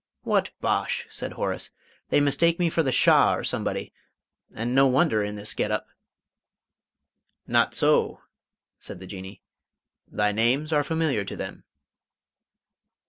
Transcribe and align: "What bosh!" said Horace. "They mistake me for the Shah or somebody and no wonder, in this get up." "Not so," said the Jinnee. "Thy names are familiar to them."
"What 0.23 0.49
bosh!" 0.61 1.05
said 1.11 1.33
Horace. 1.33 1.69
"They 2.09 2.19
mistake 2.19 2.57
me 2.57 2.71
for 2.71 2.81
the 2.81 2.91
Shah 2.91 3.35
or 3.35 3.43
somebody 3.43 3.93
and 4.51 4.73
no 4.73 4.87
wonder, 4.87 5.23
in 5.23 5.35
this 5.35 5.53
get 5.53 5.69
up." 5.69 5.85
"Not 7.45 7.75
so," 7.75 8.21
said 8.79 8.99
the 8.99 9.05
Jinnee. 9.05 9.43
"Thy 10.07 10.31
names 10.31 10.73
are 10.73 10.83
familiar 10.83 11.23
to 11.25 11.35
them." 11.35 11.65